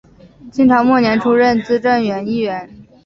[0.51, 2.67] 清朝末年出任资政院议员。